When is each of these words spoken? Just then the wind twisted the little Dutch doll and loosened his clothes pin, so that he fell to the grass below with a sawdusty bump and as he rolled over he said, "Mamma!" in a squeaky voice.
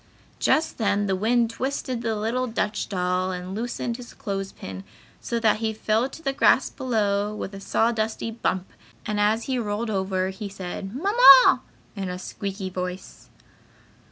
Just 0.39 0.79
then 0.79 1.05
the 1.05 1.15
wind 1.15 1.51
twisted 1.51 2.01
the 2.01 2.15
little 2.15 2.47
Dutch 2.47 2.89
doll 2.89 3.31
and 3.31 3.53
loosened 3.53 3.97
his 3.97 4.15
clothes 4.15 4.51
pin, 4.51 4.83
so 5.19 5.39
that 5.39 5.57
he 5.57 5.73
fell 5.75 6.09
to 6.09 6.23
the 6.23 6.33
grass 6.33 6.71
below 6.71 7.35
with 7.35 7.53
a 7.53 7.59
sawdusty 7.61 8.31
bump 8.31 8.67
and 9.05 9.19
as 9.19 9.43
he 9.43 9.59
rolled 9.59 9.91
over 9.91 10.29
he 10.31 10.49
said, 10.49 10.95
"Mamma!" 10.95 11.61
in 11.95 12.09
a 12.09 12.17
squeaky 12.17 12.71
voice. 12.71 13.29